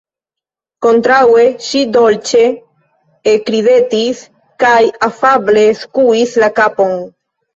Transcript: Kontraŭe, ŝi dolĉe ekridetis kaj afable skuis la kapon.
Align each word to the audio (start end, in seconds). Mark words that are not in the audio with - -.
Kontraŭe, 0.85 1.43
ŝi 1.65 1.81
dolĉe 1.97 2.41
ekridetis 3.33 4.23
kaj 4.65 4.81
afable 5.09 5.67
skuis 5.83 6.33
la 6.45 6.49
kapon. 6.61 6.97